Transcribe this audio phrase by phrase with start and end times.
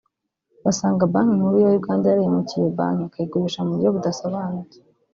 [0.63, 4.77] basanga Banki Nkuru ya Uganda yarahemukiye iyo Banki ikayigurisha mu buryo budasobanutse